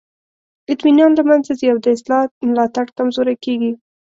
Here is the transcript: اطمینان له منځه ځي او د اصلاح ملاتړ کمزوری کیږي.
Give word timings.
اطمینان 0.73 1.11
له 1.17 1.23
منځه 1.29 1.51
ځي 1.59 1.67
او 1.73 1.77
د 1.81 1.87
اصلاح 1.95 2.25
ملاتړ 2.49 2.85
کمزوری 2.97 3.35
کیږي. 3.45 3.71